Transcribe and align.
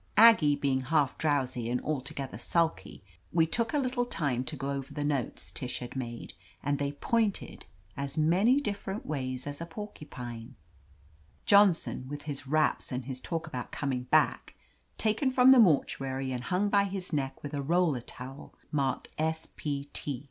Aggie 0.17 0.55
being 0.55 0.81
half 0.81 1.15
drowsy 1.19 1.69
and 1.69 1.79
altogether 1.81 2.39
sulky, 2.39 3.03
we 3.31 3.45
took 3.45 3.71
a 3.71 3.77
little 3.77 4.07
time 4.07 4.43
to 4.45 4.55
go 4.55 4.71
over 4.71 4.91
the 4.91 5.03
notes 5.03 5.51
Tish 5.51 5.77
had 5.77 5.95
made, 5.95 6.33
and 6.63 6.79
they 6.79 6.93
pointed 6.93 7.67
as 7.95 8.17
many 8.17 8.59
dif 8.59 8.83
ferent 8.83 9.05
ways 9.05 9.45
as 9.45 9.61
a 9.61 9.67
porcupine— 9.67 10.55
^Johnson, 11.45 12.07
with 12.07 12.23
his 12.23 12.47
105 12.47 12.49
THE 12.49 12.51
AMAZING 12.51 12.51
ADVENTURES 12.51 12.51
raps 12.51 12.91
and 12.91 13.05
his 13.05 13.21
talk 13.21 13.45
about 13.45 13.71
coming 13.71 14.03
back, 14.05 14.55
taken 14.97 15.29
from 15.29 15.51
the 15.51 15.59
mortuary 15.59 16.31
and 16.31 16.45
hung 16.45 16.69
by 16.69 16.85
his 16.85 17.13
neck 17.13 17.43
with 17.43 17.53
a 17.53 17.61
roller 17.61 18.01
towel 18.01 18.55
marked 18.71 19.09
S. 19.19 19.49
P. 19.55 19.87
T. 19.93 20.19